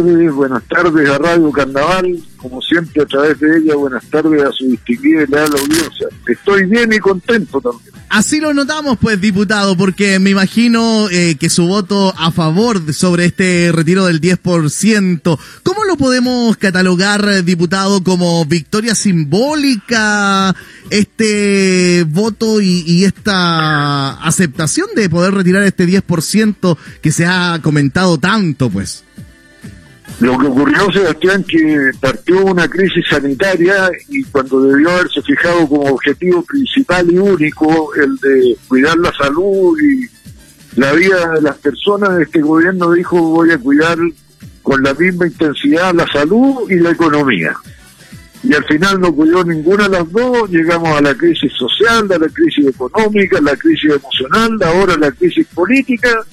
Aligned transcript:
buenas 0.00 0.62
tardes 0.68 1.08
a 1.08 1.18
Radio 1.18 1.50
Carnaval, 1.50 2.18
como 2.36 2.62
siempre 2.62 3.02
a 3.02 3.06
través 3.06 3.38
de 3.40 3.58
ella, 3.58 3.74
buenas 3.76 4.04
tardes 4.06 4.42
a 4.42 4.50
su 4.50 4.66
distinguida 4.70 5.24
y 5.24 5.26
leal 5.26 5.50
audiencia. 5.52 6.08
Estoy 6.26 6.64
bien 6.64 6.92
y 6.92 6.98
contento 6.98 7.60
también. 7.60 7.92
Así 8.08 8.40
lo 8.40 8.54
notamos, 8.54 8.98
pues, 8.98 9.20
diputado, 9.20 9.76
porque 9.76 10.18
me 10.18 10.30
imagino 10.30 11.08
eh, 11.10 11.36
que 11.38 11.50
su 11.50 11.66
voto 11.66 12.14
a 12.16 12.30
favor 12.30 12.92
sobre 12.94 13.26
este 13.26 13.70
retiro 13.72 14.06
del 14.06 14.20
10%, 14.20 15.38
¿cómo 15.62 15.84
lo 15.84 15.96
podemos 15.96 16.56
catalogar, 16.56 17.44
diputado, 17.44 18.02
como 18.02 18.44
victoria 18.46 18.94
simbólica, 18.94 20.54
este 20.90 22.04
voto 22.08 22.60
y 22.60 23.04
esta 23.04 24.12
aceptación 24.22 24.88
de 24.94 25.10
poder 25.10 25.34
retirar 25.34 25.62
este 25.64 25.86
10% 25.86 26.76
que 27.02 27.12
se 27.12 27.26
ha 27.26 27.60
comentado 27.62 28.18
tanto, 28.18 28.70
pues? 28.70 29.04
Lo 30.20 30.38
que 30.38 30.46
ocurrió, 30.46 30.92
Sebastián, 30.92 31.44
que 31.44 31.90
partió 32.00 32.44
una 32.44 32.68
crisis 32.68 33.04
sanitaria 33.08 33.90
y 34.08 34.22
cuando 34.24 34.62
debió 34.62 34.90
haberse 34.90 35.20
fijado 35.22 35.66
como 35.68 35.90
objetivo 35.94 36.42
principal 36.44 37.10
y 37.10 37.18
único 37.18 37.94
el 37.94 38.16
de 38.16 38.56
cuidar 38.68 38.96
la 38.98 39.12
salud 39.12 39.76
y 39.80 40.78
la 40.78 40.92
vida 40.92 41.32
de 41.32 41.42
las 41.42 41.56
personas, 41.58 42.20
este 42.20 42.40
gobierno 42.40 42.92
dijo 42.92 43.20
voy 43.20 43.50
a 43.50 43.58
cuidar 43.58 43.98
con 44.62 44.82
la 44.82 44.94
misma 44.94 45.26
intensidad 45.26 45.94
la 45.94 46.06
salud 46.06 46.70
y 46.70 46.76
la 46.76 46.90
economía. 46.90 47.54
Y 48.44 48.54
al 48.54 48.64
final 48.64 49.00
no 49.00 49.14
cuidó 49.14 49.44
ninguna 49.44 49.84
de 49.84 49.98
las 49.98 50.10
dos, 50.10 50.50
llegamos 50.50 50.96
a 50.96 51.00
la 51.00 51.14
crisis 51.14 51.52
social, 51.52 52.10
a 52.10 52.18
la 52.18 52.28
crisis 52.28 52.66
económica, 52.66 53.38
a 53.38 53.42
la 53.42 53.56
crisis 53.56 53.92
emocional, 53.92 54.58
ahora 54.64 54.94
a 54.94 54.98
la 54.98 55.12
crisis 55.12 55.46
política 55.54 56.24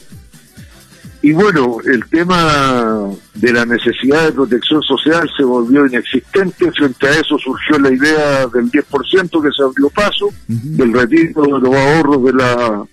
y 1.21 1.33
bueno, 1.33 1.77
el 1.85 2.05
tema 2.07 3.09
de 3.35 3.53
la 3.53 3.65
necesidad 3.65 4.25
de 4.25 4.31
protección 4.31 4.81
social 4.81 5.29
se 5.35 5.43
volvió 5.43 5.85
inexistente. 5.85 6.71
Frente 6.71 7.07
a 7.07 7.11
eso 7.11 7.37
surgió 7.37 7.77
la 7.77 7.91
idea 7.91 8.47
del 8.47 8.71
10% 8.71 9.41
que 9.41 9.51
se 9.51 9.63
abrió 9.63 9.89
paso, 9.89 10.29
del 10.47 10.93
retiro 10.93 11.41
de 11.41 11.59
los 11.59 11.75
ahorros 11.75 12.23
de 12.23 12.33
la 12.33 12.85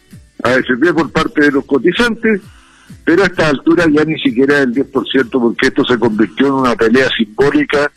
AFP 0.43 0.93
por 0.93 1.13
parte 1.13 1.45
de 1.45 1.53
los 1.53 1.65
cotizantes. 1.67 2.41
Pero 3.05 3.23
a 3.23 3.27
esta 3.27 3.49
altura 3.49 3.87
ya 3.89 4.05
ni 4.05 4.19
siquiera 4.19 4.59
el 4.59 4.75
10% 4.75 5.31
porque 5.31 5.69
esto 5.69 5.85
se 5.85 5.97
convirtió 5.97 6.49
en 6.49 6.53
una 6.53 6.75
pelea 6.75 7.09
simbólica 7.17 7.93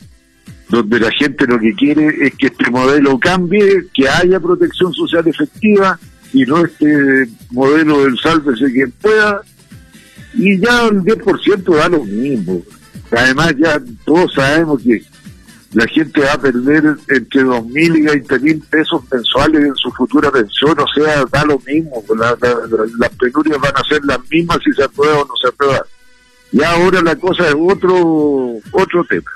donde 0.70 1.00
la 1.00 1.12
gente 1.12 1.48
lo 1.48 1.60
que 1.60 1.74
quiere 1.74 2.28
es 2.28 2.36
que 2.36 2.48
este 2.48 2.70
modelo 2.70 3.18
cambie, 3.18 3.88
que 3.92 4.08
haya 4.08 4.40
protección 4.40 4.94
social 4.94 5.28
efectiva 5.28 6.00
y 6.32 6.44
no 6.44 6.64
este 6.64 7.28
modelo 7.50 8.04
del 8.04 8.20
sálvese 8.20 8.72
quien 8.72 8.92
pueda 8.92 9.42
y 10.40 10.58
ya 10.58 10.88
el 10.88 11.02
10% 11.04 11.76
da 11.76 11.90
lo 11.90 12.04
mismo. 12.06 12.62
Además 13.12 13.54
ya 13.58 13.82
todos 14.06 14.34
sabemos 14.34 14.82
que 14.82 15.02
la 15.74 15.86
gente 15.88 16.22
va 16.22 16.34
a 16.34 16.42
perder 16.42 16.96
entre 17.10 17.44
2.000 17.44 17.98
y 17.98 18.22
20.000 18.22 18.64
pesos 18.70 19.02
mensuales 19.12 19.66
en 19.66 19.76
su 19.76 19.92
futura 19.92 20.32
pensión, 20.32 20.78
o 20.80 20.86
sea, 20.96 21.26
da 21.32 21.46
lo 21.46 21.60
mismo, 21.60 22.04
las 22.18 23.10
penurias 23.20 23.60
van 23.60 23.74
a 23.76 23.84
ser 23.88 24.04
las 24.06 24.20
mismas 24.32 24.60
si 24.64 24.72
se 24.72 24.84
aprueba 24.84 25.20
o 25.20 25.26
no 25.26 25.36
se 25.36 25.50
aprueba. 25.50 25.86
Y 26.52 26.64
ahora 26.64 27.02
la 27.02 27.16
cosa 27.18 27.48
es 27.48 27.56
otro 27.56 28.58
otro 28.72 29.04
tema, 29.04 29.32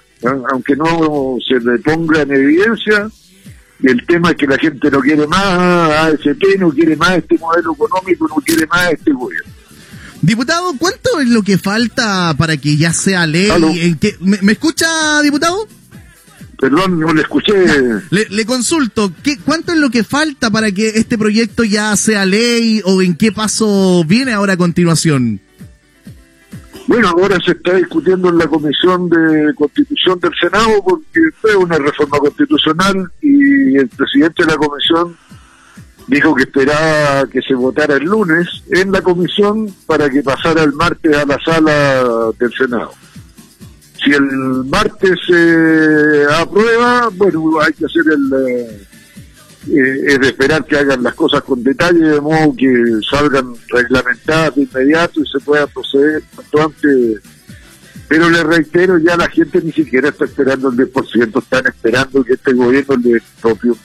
aunque 0.52 0.76
no 0.76 1.38
se 1.46 1.60
le 1.60 1.78
ponga 1.80 2.22
en 2.22 2.32
evidencia, 2.32 3.10
el 3.84 4.06
tema 4.08 4.32
es 4.32 4.38
que 4.38 4.48
la 4.48 4.58
gente 4.58 4.90
no 4.90 5.02
quiere 5.02 5.28
más 5.28 5.44
AFP, 5.44 6.58
no 6.58 6.72
quiere 6.72 6.96
más 6.96 7.18
este 7.18 7.38
modelo 7.38 7.74
económico, 7.74 8.28
no 8.28 8.36
quiere 8.36 8.66
más 8.68 8.94
este 8.94 9.12
gobierno. 9.12 9.63
Diputado, 10.24 10.74
¿cuánto 10.80 11.20
es 11.20 11.28
lo 11.28 11.44
que 11.44 11.58
falta 11.58 12.34
para 12.38 12.56
que 12.56 12.78
ya 12.78 12.94
sea 12.94 13.28
ley? 13.28 13.52
¿En 13.82 14.00
qué, 14.00 14.16
¿me, 14.22 14.54
escucha, 14.54 15.22
diputado? 15.22 15.68
Perdón, 16.58 16.98
no 16.98 17.14
le 17.14 17.24
escuché. 17.24 17.54
le, 18.10 18.46
consulto, 18.46 19.12
¿qué, 19.22 19.38
¿cuánto 19.38 19.74
es 19.74 19.80
lo 19.80 19.90
que 19.90 20.06
falta 20.06 20.50
para 20.50 20.72
que 20.72 20.88
este 20.96 21.18
proyecto 21.18 21.66
ya 21.66 21.94
sea 21.98 22.26
ley 22.26 22.82
o 22.86 23.02
en 23.02 23.18
qué 23.18 23.34
paso 23.34 24.06
viene 24.06 24.32
ahora 24.32 24.54
a 24.54 24.58
continuación? 24.58 25.42
Bueno, 26.88 27.10
ahora 27.10 27.38
se 27.46 27.52
está 27.52 27.76
discutiendo 27.76 28.30
en 28.30 28.38
la 28.38 28.48
Comisión 28.48 29.10
de 29.10 29.54
Constitución 29.56 30.22
del 30.22 30.32
Senado 30.40 30.82
porque 30.86 31.20
fue 31.42 31.54
una 31.58 31.78
reforma 31.78 32.18
constitucional 32.20 33.12
y 33.22 33.76
el 33.76 33.90
presidente 33.90 34.46
de 34.46 34.52
la 34.52 34.56
Comisión 34.56 35.18
dijo 36.14 36.36
que 36.36 36.44
esperaba 36.44 37.28
que 37.28 37.42
se 37.42 37.56
votara 37.56 37.96
el 37.96 38.04
lunes 38.04 38.48
en 38.70 38.92
la 38.92 39.02
comisión 39.02 39.74
para 39.86 40.10
que 40.10 40.22
pasara 40.22 40.64
el 40.64 40.74
martes 40.74 41.16
a 41.16 41.26
la 41.26 41.40
sala 41.44 42.32
del 42.38 42.54
Senado. 42.54 42.92
Si 44.04 44.12
el 44.12 44.24
martes 44.66 45.18
se 45.28 46.26
aprueba, 46.36 47.10
bueno, 47.14 47.60
hay 47.62 47.74
que 47.74 47.86
hacer 47.86 48.04
el... 48.12 48.50
Eh, 48.50 48.88
eh, 49.66 50.00
es 50.08 50.20
de 50.20 50.28
esperar 50.28 50.66
que 50.66 50.78
hagan 50.78 51.04
las 51.04 51.14
cosas 51.14 51.42
con 51.42 51.64
detalle, 51.64 52.06
de 52.06 52.20
modo 52.20 52.54
que 52.54 52.68
salgan 53.10 53.54
reglamentadas 53.70 54.56
de 54.56 54.64
inmediato 54.64 55.22
y 55.22 55.26
se 55.26 55.40
pueda 55.40 55.68
proceder 55.68 56.22
cuanto 56.36 56.62
antes. 56.64 57.22
Pero 58.10 58.30
le 58.30 58.44
reitero, 58.44 58.98
ya 58.98 59.16
la 59.16 59.30
gente 59.30 59.62
ni 59.62 59.72
siquiera 59.72 60.10
está 60.10 60.26
esperando 60.26 60.70
el 60.70 60.76
10%, 60.76 61.42
están 61.42 61.66
esperando 61.66 62.24
que 62.26 62.34
este 62.34 62.52
gobierno 62.54 62.98
le 62.98 63.22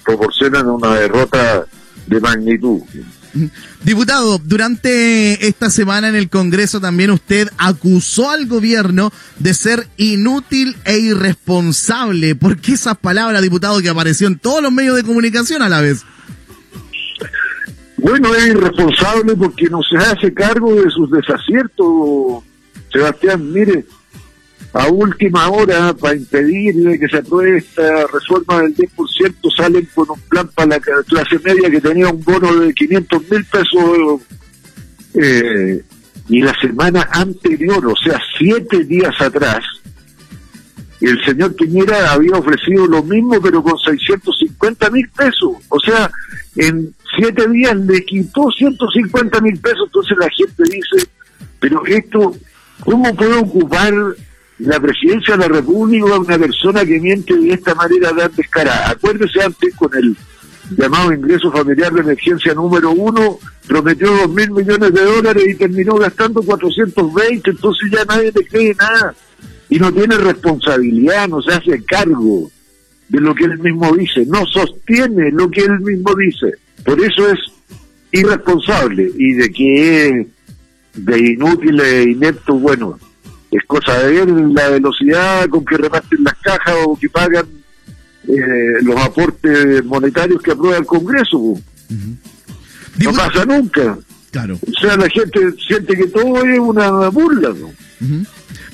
proporcione 0.05 0.61
una 0.63 0.97
derrota 0.97 1.65
de 2.09 2.21
magnitud. 2.21 2.81
Diputado, 3.85 4.39
durante 4.39 5.47
esta 5.47 5.71
semana 5.71 6.09
en 6.09 6.17
el 6.17 6.29
Congreso 6.29 6.81
también 6.81 7.11
usted 7.11 7.49
acusó 7.59 8.31
al 8.31 8.47
gobierno 8.47 9.13
de 9.39 9.55
ser 9.55 9.87
inútil 9.97 10.77
e 10.85 10.99
irresponsable. 10.99 12.35
¿Por 12.35 12.59
qué 12.59 12.73
esas 12.73 12.97
palabras, 12.97 13.43
diputado, 13.43 13.81
que 13.81 13.89
apareció 13.89 14.27
en 14.27 14.39
todos 14.39 14.63
los 14.63 14.73
medios 14.73 14.97
de 14.97 15.05
comunicación 15.05 15.63
a 15.63 15.69
la 15.69 15.81
vez? 15.81 16.05
Bueno, 17.99 18.35
es 18.35 18.47
irresponsable 18.47 19.37
porque 19.37 19.69
no 19.69 19.81
se 19.83 19.97
hace 19.97 20.33
cargo 20.33 20.75
de 20.75 20.91
sus 20.91 21.11
desaciertos. 21.11 22.45
Sebastián, 22.93 23.53
mire, 23.53 23.85
a 24.73 24.89
última 24.89 25.49
hora 25.49 25.95
para 25.95 26.17
impedir 26.17 26.99
que 26.99 27.09
se 27.09 27.19
apruebe 27.19 27.59
esta 27.59 28.07
reforma 28.07 28.63
del 28.63 28.77
10% 28.77 29.57
salen 29.57 29.89
con 29.95 30.11
un 30.11 30.21
plan 30.29 30.49
para 30.55 30.69
la 30.69 30.81
clase 30.81 31.39
media 31.43 31.71
que 31.71 31.81
tenía 31.81 32.09
un 32.09 32.23
bono 32.23 32.55
de 32.55 32.75
500 32.75 33.31
mil 33.31 33.45
pesos 33.47 34.21
eh, 35.15 35.83
y 36.29 36.43
la 36.43 36.55
semana 36.61 37.09
anterior, 37.13 37.87
o 37.87 37.97
sea, 37.97 38.21
siete 38.39 38.85
días 38.85 39.19
atrás, 39.21 39.65
el 41.01 41.25
señor 41.25 41.55
Piñera 41.55 42.13
había 42.13 42.37
ofrecido 42.37 42.87
lo 42.87 43.03
mismo 43.03 43.41
pero 43.41 43.63
con 43.63 43.79
650 43.79 44.91
mil 44.91 45.09
pesos. 45.11 45.53
O 45.69 45.79
sea, 45.81 46.11
en 46.57 46.93
siete 47.17 47.49
días 47.49 47.77
le 47.77 48.05
quitó 48.05 48.51
150 48.51 49.41
mil 49.41 49.59
pesos. 49.59 49.85
Entonces 49.87 50.19
la 50.19 50.29
gente 50.31 50.63
dice, 50.65 51.09
pero 51.61 51.87
esto, 51.87 52.35
¿cómo 52.85 53.15
puede 53.15 53.37
ocupar 53.37 53.95
la 54.59 54.81
presidencia 54.81 55.37
de 55.37 55.49
la 55.49 55.55
República 55.61 56.15
a 56.15 56.19
una 56.19 56.39
persona 56.39 56.85
que 56.85 57.01
miente 57.01 57.37
de 57.37 57.53
esta 57.53 57.75
manera 57.75 58.11
tan 58.15 58.35
descarada. 58.35 58.91
Acuérdese 58.91 59.43
antes 59.43 59.75
con 59.75 59.95
el 59.97 60.17
llamado 60.77 61.13
ingreso 61.13 61.51
familiar 61.51 61.93
de 61.93 62.01
emergencia 62.01 62.55
número 62.55 62.91
uno, 62.91 63.39
prometió 63.67 64.11
dos 64.11 64.31
mil 64.31 64.51
millones 64.51 64.93
de 64.93 65.05
dólares 65.05 65.45
y 65.49 65.55
terminó 65.55 65.95
gastando 65.97 66.43
420, 66.43 67.51
entonces 67.51 67.91
ya 67.91 68.05
nadie 68.05 68.33
le 68.35 68.45
cree 68.47 68.75
nada. 68.75 69.15
Y 69.71 69.79
no 69.79 69.93
tiene 69.93 70.17
responsabilidad, 70.17 71.29
no 71.29 71.43
se 71.43 71.53
hace 71.53 71.85
cargo 71.85 72.51
de 73.09 73.21
lo 73.21 73.35
que 73.35 73.45
él 73.45 73.59
mismo 73.59 73.95
dice, 73.95 74.27
no 74.27 74.45
sostiene 74.47 75.31
lo 75.31 75.51
que 75.51 75.63
él 75.63 75.81
mismo 75.81 76.15
dice. 76.15 76.53
Por 76.85 77.01
eso 77.01 77.29
es 77.29 77.39
irresponsable 78.13 79.11
y 79.17 79.33
de 79.35 79.51
que 79.51 80.07
es 80.07 80.27
de 80.95 81.19
inútil 81.19 81.81
e 81.81 82.03
inepto, 82.05 82.55
bueno, 82.55 82.99
es 83.51 83.63
cosa 83.67 83.99
de 83.99 84.13
ver 84.13 84.29
la 84.29 84.69
velocidad 84.69 85.49
con 85.49 85.65
que 85.65 85.77
reparten 85.77 86.25
las 86.25 86.35
cajas 86.43 86.75
o 86.87 86.99
que 86.99 87.09
pagan 87.09 87.47
eh, 88.29 88.83
los 88.83 88.97
aportes 89.01 89.85
monetarios 89.85 90.43
que 90.43 90.53
aprueba 90.53 90.77
el 90.77 90.87
Congreso. 90.87 91.55
No 92.99 93.13
pasa 93.13 93.45
nunca. 93.47 93.99
Claro. 94.31 94.59
O 94.61 94.81
sea, 94.81 94.97
la 94.97 95.09
gente 95.09 95.41
siente 95.67 95.97
que 95.97 96.07
todo 96.09 96.45
es 96.45 96.59
una 96.59 97.09
burla. 97.09 97.51
¿no? 97.51 97.71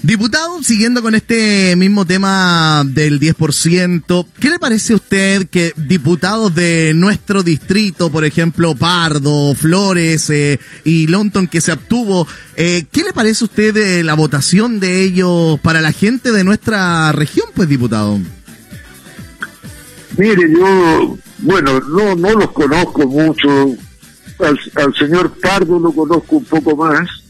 Diputado, 0.04 0.62
siguiendo 0.62 1.00
con 1.00 1.14
este 1.14 1.74
mismo 1.76 2.04
tema 2.04 2.82
del 2.84 3.18
10%, 3.18 4.26
¿qué 4.38 4.50
le 4.50 4.58
parece 4.58 4.92
a 4.92 4.96
usted 4.96 5.48
que 5.48 5.72
diputados 5.78 6.54
de 6.54 6.92
nuestro 6.94 7.42
distrito, 7.42 8.12
por 8.12 8.26
ejemplo, 8.26 8.74
Pardo, 8.74 9.54
Flores 9.54 10.28
eh, 10.28 10.60
y 10.84 11.06
Lonton, 11.06 11.46
que 11.48 11.62
se 11.62 11.72
obtuvo, 11.72 12.28
eh, 12.54 12.84
¿qué 12.92 13.02
le 13.02 13.14
parece 13.14 13.44
a 13.44 13.46
usted 13.46 13.72
de 13.72 14.04
la 14.04 14.12
votación 14.12 14.78
de 14.78 15.04
ellos 15.04 15.58
para 15.60 15.80
la 15.80 15.92
gente 15.92 16.32
de 16.32 16.44
nuestra 16.44 17.10
región, 17.12 17.46
pues, 17.54 17.66
diputado? 17.70 18.20
Mire, 20.18 20.52
yo, 20.52 21.16
bueno, 21.38 21.80
no, 21.80 22.14
no 22.14 22.34
los 22.34 22.50
conozco 22.50 23.06
mucho. 23.06 23.74
al 24.38 24.94
señor 24.98 25.32
Pardo 25.40 25.78
lo 25.78 25.92
conozco 25.92 26.36
un 26.36 26.44
poco 26.44 26.76
más 26.76 27.23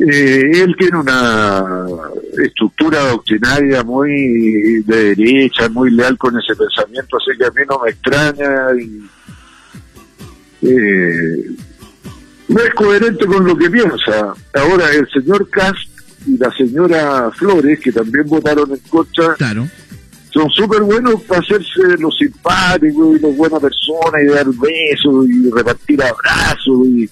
Eh, 0.00 0.50
él 0.52 0.74
tiene 0.76 0.98
una 0.98 1.86
estructura 2.44 3.10
doctrinaria 3.10 3.84
muy 3.84 4.82
de 4.82 5.14
derecha, 5.14 5.68
muy 5.68 5.90
leal 5.90 6.18
con 6.18 6.36
ese 6.36 6.56
pensamiento, 6.56 7.16
así 7.16 7.38
que 7.38 7.44
a 7.44 7.50
mí 7.50 7.62
no 7.68 7.80
me 7.84 7.90
extraña 7.90 8.74
y 8.76 9.08
eh, 10.66 11.50
no 12.48 12.60
es 12.60 12.74
coherente 12.74 13.24
con 13.26 13.46
lo 13.46 13.56
que 13.56 13.70
piensa. 13.70 14.34
Ahora, 14.54 14.90
el 14.90 15.08
señor 15.10 15.48
Cast 15.48 15.88
y 16.26 16.38
la 16.38 16.50
señora 16.52 17.30
Flores, 17.30 17.78
que 17.78 17.92
también 17.92 18.26
votaron 18.26 18.72
en 18.72 18.80
contra, 18.88 19.36
son 20.30 20.50
súper 20.50 20.82
buenos 20.82 21.22
para 21.22 21.40
hacerse 21.40 21.96
los 22.00 22.16
simpáticos 22.18 23.16
y 23.16 23.22
los 23.22 23.36
buenas 23.36 23.60
personas 23.60 24.22
y 24.22 24.26
dar 24.26 24.46
besos 24.46 25.28
y 25.28 25.50
repartir 25.50 26.02
abrazos 26.02 26.88
y, 26.88 27.08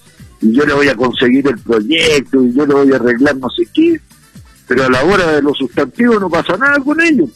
yo 0.53 0.65
le 0.65 0.73
voy 0.73 0.87
a 0.87 0.95
conseguir 0.95 1.47
el 1.47 1.57
proyecto 1.59 2.43
y 2.43 2.53
yo 2.53 2.65
le 2.65 2.73
voy 2.73 2.93
a 2.93 2.95
arreglar 2.95 3.37
no 3.37 3.49
sé 3.49 3.63
qué. 3.73 3.99
Pero 4.67 4.85
a 4.85 4.89
la 4.89 5.03
hora 5.03 5.33
de 5.33 5.41
los 5.41 5.57
sustantivos 5.57 6.19
no 6.19 6.29
pasa 6.29 6.57
nada 6.57 6.79
con 6.79 6.99
ellos. 7.01 7.29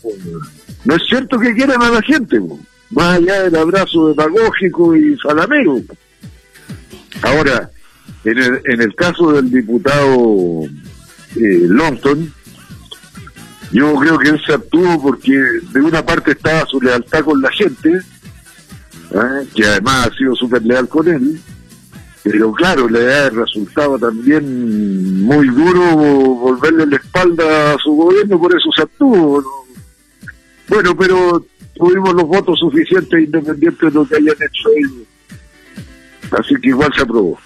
No 0.86 0.96
es 0.96 1.04
cierto 1.08 1.38
que 1.40 1.54
quieran 1.54 1.82
a 1.82 1.92
la 1.92 2.02
gente, 2.02 2.40
más 2.92 3.18
allá 3.18 3.44
del 3.44 3.56
abrazo 3.56 4.10
demagógico 4.10 4.96
y 4.96 5.18
salamero. 5.18 5.82
Ahora, 7.22 7.70
en 8.24 8.38
el, 8.38 8.62
en 8.66 8.82
el 8.82 8.96
caso 8.96 9.34
del 9.34 9.52
diputado 9.52 10.64
eh, 11.36 11.66
Longton, 11.68 12.34
yo 13.72 13.96
creo 13.96 14.18
que 14.18 14.30
él 14.30 14.42
se 14.46 14.54
actuó 14.54 15.02
porque 15.02 15.32
de 15.32 15.82
una 15.82 16.06
parte 16.06 16.32
estaba 16.32 16.66
su 16.66 16.82
lealtad 16.82 17.24
con 17.24 17.42
la 17.42 17.52
gente, 17.52 17.90
¿eh? 17.92 19.48
que 19.54 19.66
además 19.66 20.08
ha 20.08 20.18
sido 20.18 20.36
súper 20.36 20.64
leal 20.64 20.88
con 20.88 21.08
él, 21.08 21.40
pero 22.32 22.52
claro, 22.52 22.90
le 22.90 23.14
ha 23.14 23.30
resultado 23.30 23.98
también 23.98 25.24
muy 25.24 25.48
duro 25.48 25.82
volverle 25.96 26.86
la 26.86 26.98
espalda 26.98 27.74
a 27.74 27.78
su 27.78 27.92
gobierno, 27.92 28.40
por 28.40 28.56
eso 28.56 28.70
se 28.76 28.82
actuó. 28.82 29.44
Bueno, 30.68 30.98
pero 30.98 31.46
tuvimos 31.76 32.14
los 32.14 32.26
votos 32.26 32.60
suficientes 32.60 33.24
independientes 33.24 33.80
de 33.80 33.92
lo 33.92 34.06
que 34.06 34.16
hayan 34.16 34.36
hecho 34.36 34.70
ellos. 34.76 35.08
Así 36.32 36.56
que 36.62 36.70
igual 36.70 36.92
se 36.94 37.02
aprobó. 37.04 37.40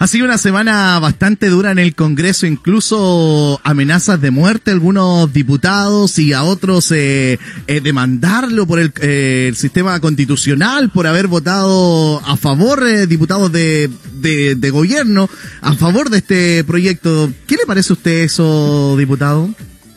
Ha 0.00 0.06
sido 0.06 0.26
una 0.26 0.38
semana 0.38 0.96
bastante 1.00 1.48
dura 1.48 1.72
en 1.72 1.80
el 1.80 1.96
Congreso, 1.96 2.46
incluso 2.46 3.60
amenazas 3.64 4.20
de 4.20 4.30
muerte 4.30 4.70
a 4.70 4.74
algunos 4.74 5.32
diputados 5.32 6.20
y 6.20 6.32
a 6.32 6.44
otros 6.44 6.92
eh, 6.92 7.40
eh 7.66 7.80
demandarlo 7.80 8.64
por 8.64 8.78
el, 8.78 8.92
eh, 9.00 9.46
el, 9.48 9.56
sistema 9.56 9.98
constitucional, 9.98 10.90
por 10.90 11.08
haber 11.08 11.26
votado 11.26 12.20
a 12.24 12.36
favor, 12.36 12.86
eh, 12.86 13.08
diputados 13.08 13.50
de, 13.50 13.90
de, 14.20 14.70
gobierno, 14.70 15.28
a 15.62 15.74
favor 15.74 16.10
de 16.10 16.18
este 16.18 16.62
proyecto. 16.62 17.32
¿Qué 17.48 17.56
le 17.56 17.66
parece 17.66 17.92
a 17.92 17.96
usted 17.96 18.22
eso, 18.22 18.94
diputado? 18.96 19.50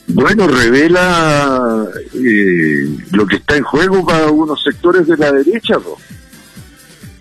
Bueno, 0.07 0.47
revela 0.47 1.85
lo 3.11 3.27
que 3.27 3.35
está 3.35 3.55
en 3.55 3.63
juego 3.63 4.03
para 4.03 4.25
algunos 4.25 4.63
sectores 4.63 5.05
de 5.05 5.17
la 5.17 5.31
derecha. 5.31 5.75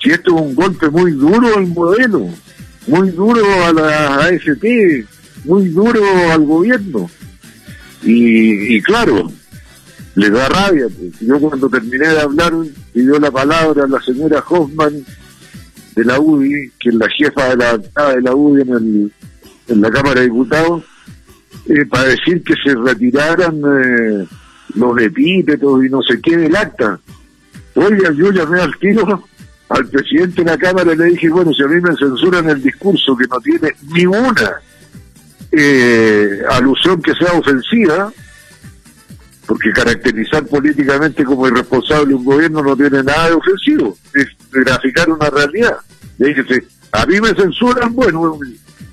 Si 0.03 0.11
esto 0.11 0.35
es 0.35 0.41
un 0.41 0.55
golpe 0.55 0.88
muy 0.88 1.11
duro 1.11 1.59
al 1.59 1.67
modelo 1.67 2.31
muy 2.90 3.10
duro 3.10 3.44
a 3.64 3.72
la 3.72 4.16
AFP, 4.26 5.06
muy 5.44 5.69
duro 5.69 6.02
al 6.32 6.44
gobierno. 6.44 7.08
Y, 8.02 8.82
claro, 8.82 9.31
le 10.16 10.31
da 10.31 10.48
rabia. 10.48 10.87
Pues. 10.88 11.20
Yo 11.20 11.38
cuando 11.38 11.69
terminé 11.69 12.08
de 12.08 12.20
hablar, 12.20 12.52
pidió 12.92 13.19
la 13.20 13.31
palabra 13.31 13.84
a 13.84 13.88
la 13.88 14.00
señora 14.00 14.42
Hoffman 14.48 15.04
de 15.94 16.04
la 16.04 16.19
UDI, 16.19 16.72
que 16.81 16.88
es 16.88 16.94
la 16.96 17.08
jefa 17.08 17.50
de 17.50 17.56
la 17.56 17.78
de 17.78 18.22
la 18.22 18.34
UDI 18.34 18.62
en, 18.62 18.70
el, 18.70 19.12
en 19.69 19.81
la 19.81 19.90
Cámara 19.90 20.20
de 20.20 20.26
Diputados, 20.26 20.82
eh, 21.66 21.87
para 21.87 22.08
decir 22.08 22.42
que 22.42 22.54
se 22.54 22.75
retiraran 22.75 23.56
eh, 23.58 24.26
los 24.75 25.00
epítetos 25.00 25.84
y 25.84 25.88
no 25.88 26.02
sé 26.02 26.20
qué 26.20 26.37
del 26.37 26.56
acta. 26.56 26.98
Oiga, 27.75 28.10
yo 28.12 28.32
llamé 28.32 28.60
al 28.60 28.76
tiro 28.78 29.28
al 29.70 29.87
presidente 29.87 30.43
de 30.43 30.50
la 30.50 30.58
Cámara 30.58 30.94
le 30.94 31.05
dije, 31.06 31.28
bueno, 31.31 31.52
si 31.55 31.62
a 31.62 31.69
mí 31.69 31.81
me 31.81 31.96
censuran 31.96 32.49
el 32.50 32.61
discurso 32.61 33.17
que 33.17 33.26
no 33.28 33.40
tiene 33.40 33.72
ni 33.94 34.05
una 34.05 34.61
eh, 35.52 36.43
alusión 36.50 37.00
que 37.00 37.14
sea 37.14 37.32
ofensiva, 37.34 38.12
porque 39.46 39.70
caracterizar 39.72 40.44
políticamente 40.46 41.25
como 41.25 41.46
irresponsable 41.46 42.14
un 42.14 42.25
gobierno 42.25 42.62
no 42.62 42.76
tiene 42.76 43.02
nada 43.05 43.28
de 43.28 43.34
ofensivo, 43.34 43.96
es 44.12 44.26
graficar 44.50 45.08
una 45.08 45.31
realidad. 45.31 45.76
Le 46.19 46.34
dije, 46.34 46.64
a 46.90 47.06
mí 47.06 47.20
me 47.20 47.32
censuran, 47.34 47.94
bueno, 47.94 48.38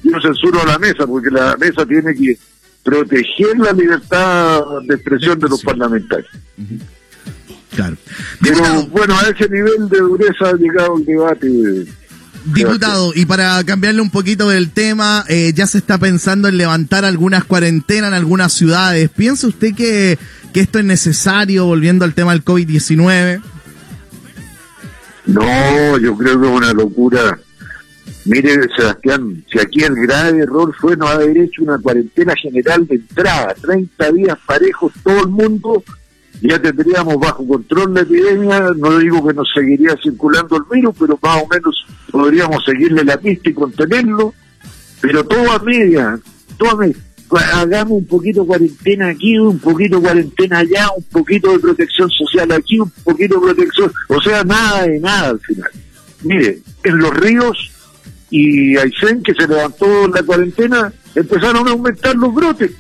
yo 0.04 0.22
censuro 0.22 0.62
a 0.62 0.66
la 0.66 0.78
mesa, 0.78 1.08
porque 1.08 1.32
la 1.32 1.58
mesa 1.58 1.88
tiene 1.88 2.14
que 2.14 2.38
proteger 2.84 3.58
la 3.58 3.72
libertad 3.72 4.62
de 4.88 4.94
expresión 4.94 5.40
de 5.40 5.50
los 5.50 5.64
parlamentarios. 5.64 6.32
Claro. 7.78 7.96
Pero 8.42 8.88
bueno, 8.88 9.16
a 9.20 9.30
ese 9.30 9.48
nivel 9.50 9.88
de 9.88 10.00
dureza 10.00 10.50
ha 10.50 10.54
llegado 10.54 10.98
el 10.98 11.06
debate. 11.06 11.86
Diputado, 12.46 13.12
y 13.14 13.28
para 13.28 13.64
cambiarle 13.64 14.02
un 14.02 14.10
poquito 14.10 14.50
del 14.50 14.72
tema, 14.72 15.24
eh, 15.28 15.54
ya 15.54 15.68
se 15.68 15.78
está 15.78 16.00
pensando 16.00 16.48
en 16.48 16.58
levantar 16.58 17.06
algunas 17.06 17.44
cuarentenas 17.44 18.08
en 18.08 18.14
algunas 18.16 18.52
ciudades. 18.54 19.12
¿Piensa 19.12 19.46
usted 19.46 19.76
que, 19.76 20.18
que 20.54 20.60
esto 20.62 20.80
es 20.80 20.86
necesario, 20.86 21.66
volviendo 21.66 22.04
al 22.04 22.16
tema 22.16 22.32
del 22.32 22.44
COVID-19? 22.44 23.44
No, 25.28 25.98
yo 26.00 26.18
creo 26.18 26.42
que 26.42 26.48
es 26.48 26.54
una 26.54 26.74
locura. 26.74 27.38
Mire, 28.26 28.58
Sebastián, 28.76 29.46
si 29.52 29.60
aquí 29.60 29.84
el 29.84 29.94
grave 29.96 30.40
error 30.40 30.74
fue 30.80 30.98
no 30.98 31.08
haber 31.08 31.38
hecho 31.38 31.62
una 31.62 31.78
cuarentena 31.78 32.34
general 32.42 32.88
de 32.88 32.96
entrada, 32.96 33.54
30 33.62 34.12
días 34.14 34.38
parejos, 34.48 34.94
todo 35.04 35.22
el 35.22 35.28
mundo 35.28 35.84
ya 36.42 36.60
tendríamos 36.60 37.18
bajo 37.20 37.48
control 37.48 37.94
la 37.94 38.02
epidemia, 38.02 38.72
no 38.78 38.98
digo 39.00 39.26
que 39.26 39.34
nos 39.34 39.48
seguiría 39.54 39.96
circulando 40.02 40.58
el 40.58 40.64
virus, 40.72 40.96
pero 41.00 41.20
más 41.22 41.44
o 41.44 41.48
menos 41.48 41.86
podríamos 42.12 42.64
seguirle 42.64 43.04
la 43.04 43.18
pista 43.18 43.50
y 43.50 43.54
contenerlo, 43.54 44.34
pero 45.02 45.26
todo 45.26 45.52
a 45.52 45.60
media, 45.60 46.20
todo 46.58 46.72
a 46.72 46.76
media. 46.76 46.98
Hagamos 47.56 47.94
un 48.00 48.08
poquito 48.08 48.46
cuarentena 48.46 49.10
aquí, 49.10 49.38
un 49.38 49.60
poquito 49.60 50.02
cuarentena 50.02 50.60
allá, 50.60 50.88
un 50.96 51.04
poquito 51.04 51.52
de 51.52 51.60
protección 51.60 52.10
social 52.10 52.50
aquí, 52.54 52.80
un 52.80 52.90
poquito 53.04 53.36
de 53.36 53.54
protección, 53.54 53.92
o 54.08 54.22
sea, 54.22 54.44
nada 54.44 54.84
de 54.84 55.00
nada 55.00 55.30
al 55.30 55.40
final. 55.42 55.70
Mire, 56.24 56.60
en 56.84 56.98
los 56.98 57.14
ríos 57.14 57.72
y 58.30 58.78
Aysén, 58.78 59.24
que 59.24 59.34
se 59.34 59.48
levantó 59.48 60.08
la 60.08 60.24
cuarentena, 60.24 60.92
empezaron 61.16 61.68
a 61.68 61.72
aumentar 61.72 62.16
los 62.16 62.34
brotes. 62.34 62.72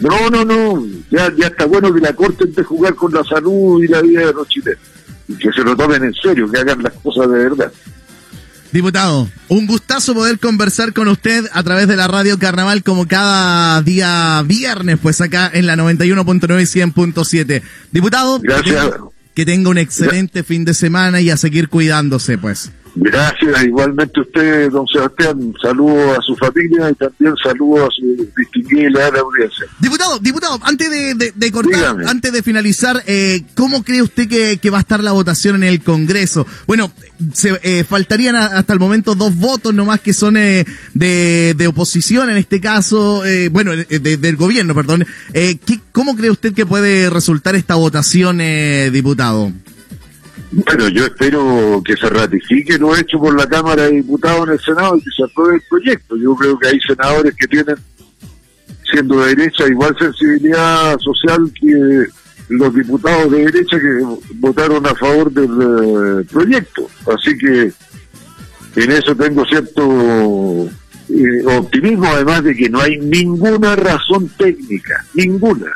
No, 0.00 0.30
no, 0.30 0.44
no. 0.44 0.86
Ya, 1.10 1.32
ya 1.36 1.46
está 1.48 1.66
bueno 1.66 1.92
que 1.92 2.00
la 2.00 2.14
Corte 2.14 2.46
de 2.46 2.62
jugar 2.64 2.94
con 2.94 3.12
la 3.12 3.22
salud 3.24 3.82
y 3.82 3.88
la 3.88 4.00
vida 4.00 4.26
de 4.26 4.32
los 4.32 4.48
chilenos. 4.48 4.80
Y 5.28 5.34
que 5.36 5.52
se 5.52 5.62
lo 5.62 5.76
tomen 5.76 6.02
en 6.02 6.14
serio, 6.14 6.50
que 6.50 6.58
hagan 6.58 6.82
las 6.82 6.92
cosas 6.94 7.30
de 7.30 7.38
verdad. 7.38 7.72
Diputado, 8.72 9.28
un 9.48 9.66
gustazo 9.66 10.14
poder 10.14 10.38
conversar 10.38 10.92
con 10.92 11.08
usted 11.08 11.44
a 11.52 11.62
través 11.64 11.88
de 11.88 11.96
la 11.96 12.06
radio 12.06 12.38
Carnaval 12.38 12.84
como 12.84 13.08
cada 13.08 13.82
día 13.82 14.42
viernes, 14.46 14.98
pues 15.02 15.20
acá 15.20 15.50
en 15.52 15.66
la 15.66 15.74
91.9 15.76 16.60
y 16.62 16.80
100.7. 16.80 17.62
Diputado, 17.90 18.38
Gracias. 18.40 18.90
que 19.34 19.44
tenga 19.44 19.70
un 19.70 19.78
excelente 19.78 20.44
fin 20.44 20.64
de 20.64 20.74
semana 20.74 21.20
y 21.20 21.30
a 21.30 21.36
seguir 21.36 21.68
cuidándose, 21.68 22.38
pues. 22.38 22.70
Gracias, 22.94 23.64
igualmente 23.64 24.20
usted, 24.20 24.70
don 24.70 24.86
Sebastián, 24.86 25.54
saludo 25.62 26.18
a 26.18 26.22
su 26.22 26.34
familia 26.36 26.90
y 26.90 26.94
también 26.94 27.34
saludo 27.42 27.86
a 27.86 27.88
su 27.90 28.28
distinguida 28.36 29.06
audiencia. 29.06 29.66
Diputado, 29.78 30.18
diputado, 30.18 30.58
antes 30.62 30.90
de, 30.90 31.32
de, 31.34 31.52
cortar, 31.52 31.96
antes 32.06 32.32
de 32.32 32.42
finalizar, 32.42 33.02
eh, 33.06 33.42
¿cómo 33.54 33.84
cree 33.84 34.02
usted 34.02 34.28
que, 34.28 34.70
va 34.70 34.78
a 34.78 34.80
estar 34.80 35.02
la 35.02 35.12
votación 35.12 35.56
en 35.56 35.64
el 35.64 35.82
Congreso? 35.82 36.46
Bueno, 36.66 36.90
se, 37.32 37.58
eh, 37.62 37.84
faltarían 37.84 38.34
hasta 38.36 38.72
el 38.72 38.80
momento 38.80 39.14
dos 39.14 39.36
votos 39.36 39.72
nomás 39.72 40.00
que 40.00 40.12
son 40.12 40.36
eh, 40.36 40.64
de, 40.94 41.54
de, 41.56 41.66
oposición 41.66 42.30
en 42.30 42.38
este 42.38 42.60
caso, 42.60 43.24
eh, 43.24 43.48
bueno, 43.48 43.72
del 43.72 44.36
gobierno, 44.36 44.74
perdón. 44.74 45.06
¿Cómo 45.92 46.16
cree 46.16 46.30
usted 46.30 46.54
que 46.54 46.66
puede 46.66 47.10
resultar 47.10 47.54
esta 47.54 47.74
votación, 47.76 48.40
diputado? 48.92 49.52
Bueno, 50.52 50.88
yo 50.88 51.04
espero 51.04 51.80
que 51.84 51.96
se 51.96 52.08
ratifique 52.08 52.76
lo 52.76 52.96
hecho 52.96 53.20
por 53.20 53.36
la 53.36 53.46
Cámara 53.46 53.84
de 53.84 53.92
Diputados 53.92 54.48
en 54.48 54.54
el 54.54 54.60
Senado 54.60 54.96
y 54.96 55.02
que 55.02 55.10
se 55.16 55.22
apruebe 55.22 55.56
el 55.56 55.62
proyecto. 55.68 56.16
Yo 56.16 56.34
creo 56.34 56.58
que 56.58 56.68
hay 56.68 56.80
senadores 56.80 57.34
que 57.36 57.46
tienen, 57.46 57.76
siendo 58.90 59.20
de 59.20 59.36
derecha, 59.36 59.68
igual 59.68 59.94
sensibilidad 59.96 60.98
social 60.98 61.52
que 61.54 62.06
los 62.48 62.74
diputados 62.74 63.30
de 63.30 63.44
derecha 63.44 63.78
que 63.78 64.04
votaron 64.34 64.84
a 64.86 64.94
favor 64.96 65.30
del 65.30 65.44
eh, 65.44 66.26
proyecto. 66.32 66.88
Así 67.14 67.38
que 67.38 67.72
en 68.74 68.90
eso 68.90 69.14
tengo 69.14 69.44
cierto 69.46 70.68
eh, 71.10 71.46
optimismo, 71.58 72.06
además 72.06 72.42
de 72.42 72.56
que 72.56 72.68
no 72.68 72.80
hay 72.80 72.98
ninguna 72.98 73.76
razón 73.76 74.28
técnica, 74.36 75.04
ninguna, 75.14 75.70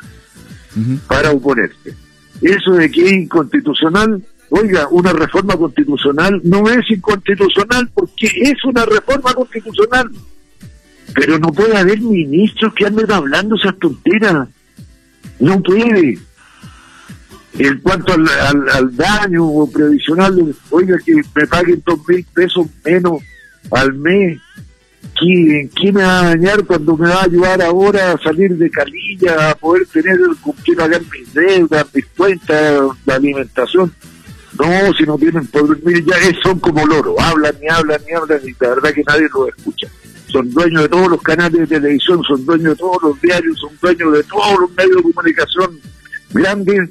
para 1.06 1.30
oponerse. 1.30 1.94
Eso 2.42 2.72
de 2.72 2.90
que 2.90 3.04
es 3.06 3.12
inconstitucional 3.12 4.20
Oiga, 4.56 4.86
una 4.88 5.12
reforma 5.12 5.56
constitucional 5.56 6.40
no 6.44 6.70
es 6.70 6.88
inconstitucional 6.88 7.90
porque 7.92 8.28
es 8.36 8.64
una 8.64 8.84
reforma 8.84 9.34
constitucional. 9.34 10.08
Pero 11.12 11.40
no 11.40 11.48
puede 11.48 11.76
haber 11.76 12.00
ministros 12.00 12.72
que 12.72 12.86
anden 12.86 13.10
hablando 13.10 13.56
esas 13.56 13.76
tonteras. 13.80 14.48
No 15.40 15.60
puede. 15.60 16.20
En 17.58 17.80
cuanto 17.80 18.12
al, 18.12 18.68
al, 18.68 18.96
daño 18.96 19.66
previsional, 19.72 20.54
oiga, 20.70 20.98
que 21.04 21.16
me 21.16 21.46
paguen 21.48 21.82
dos 21.84 21.98
mil 22.06 22.24
pesos 22.32 22.68
menos 22.84 23.22
al 23.72 23.92
mes. 23.94 24.38
¿Quién, 25.18 25.66
¿Quién 25.68 25.96
me 25.96 26.04
va 26.04 26.20
a 26.20 26.24
dañar 26.26 26.64
cuando 26.64 26.96
me 26.96 27.08
va 27.08 27.22
a 27.22 27.24
ayudar 27.24 27.60
ahora 27.60 28.12
a 28.12 28.18
salir 28.18 28.56
de 28.56 28.70
calilla, 28.70 29.50
a 29.50 29.54
poder 29.56 29.84
tener 29.86 30.16
quién 30.64 30.76
pagar 30.76 31.02
mis 31.12 31.34
deudas, 31.34 31.86
mis 31.92 32.06
cuentas, 32.06 32.82
la 33.04 33.14
alimentación? 33.16 33.92
No, 34.58 34.94
si 34.96 35.04
no 35.04 35.18
tienen 35.18 35.46
poder, 35.48 35.78
mire, 35.84 36.04
ya 36.04 36.16
son 36.42 36.60
como 36.60 36.86
loros, 36.86 37.16
hablan 37.18 37.54
y 37.60 37.68
hablan 37.68 38.00
y 38.08 38.14
hablan 38.14 38.40
y 38.44 38.52
la 38.60 38.68
verdad 38.68 38.92
que 38.92 39.02
nadie 39.06 39.28
los 39.32 39.48
escucha. 39.48 39.88
Son 40.28 40.50
dueños 40.50 40.82
de 40.82 40.88
todos 40.88 41.08
los 41.08 41.22
canales 41.22 41.60
de 41.60 41.78
televisión, 41.78 42.22
son 42.26 42.44
dueños 42.44 42.70
de 42.70 42.76
todos 42.76 43.02
los 43.02 43.20
diarios, 43.20 43.58
son 43.58 43.70
dueños 43.80 44.12
de 44.12 44.22
todos 44.24 44.60
los 44.60 44.70
medios 44.72 44.96
de 44.96 45.02
comunicación 45.02 45.80
grandes 46.34 46.90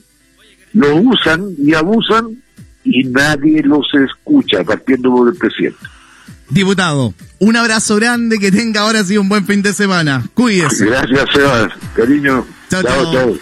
lo 0.73 0.95
usan 0.95 1.49
y 1.59 1.73
abusan 1.75 2.41
y 2.83 3.03
nadie 3.03 3.61
los 3.63 3.85
escucha, 3.93 4.63
partiendo 4.63 5.11
por 5.11 5.29
el 5.29 5.35
presidente. 5.35 5.77
Diputado, 6.49 7.13
un 7.39 7.55
abrazo 7.55 7.95
grande, 7.95 8.39
que 8.39 8.51
tenga 8.51 8.81
ahora 8.81 9.03
sí 9.03 9.17
un 9.17 9.29
buen 9.29 9.45
fin 9.45 9.61
de 9.61 9.73
semana. 9.73 10.23
Cuídese. 10.33 10.85
Gracias, 10.85 11.29
Sebas. 11.33 11.73
Cariño. 11.95 12.45
chao. 12.69 12.83
chao. 12.83 13.13
chao. 13.13 13.33